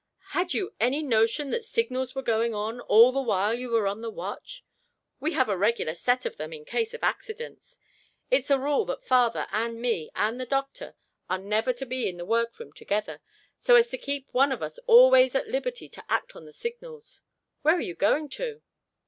Had 0.29 0.55
you 0.55 0.73
any 0.79 1.03
notion 1.03 1.51
that 1.51 1.63
signals 1.63 2.15
were 2.15 2.23
going 2.23 2.55
on, 2.55 2.79
all 2.79 3.11
the 3.11 3.21
while 3.21 3.53
you 3.53 3.69
were 3.69 3.85
on 3.85 4.01
the 4.01 4.09
watch? 4.09 4.65
We 5.19 5.33
have 5.33 5.47
a 5.47 5.55
regular 5.55 5.93
set 5.93 6.25
of 6.25 6.37
them 6.37 6.51
in 6.51 6.65
case 6.65 6.95
of 6.95 7.03
accidents. 7.03 7.77
It's 8.31 8.49
a 8.49 8.57
rule 8.57 8.83
that 8.85 9.05
father, 9.05 9.45
and 9.51 9.79
me, 9.79 10.09
and 10.15 10.39
the 10.41 10.47
doctor 10.47 10.95
are 11.29 11.37
never 11.37 11.71
to 11.73 11.85
be 11.85 12.09
in 12.09 12.17
the 12.17 12.25
workroom 12.25 12.73
together 12.73 13.21
so 13.59 13.75
as 13.75 13.89
to 13.89 13.97
keep 13.99 14.27
one 14.31 14.51
of 14.51 14.63
us 14.63 14.79
always 14.87 15.35
at 15.35 15.49
liberty 15.49 15.87
to 15.89 16.03
act 16.09 16.35
on 16.35 16.45
the 16.45 16.51
signals. 16.53 17.21
Where 17.61 17.75
are 17.75 17.79
you 17.79 17.93
going 17.93 18.27
to?" 18.29 18.63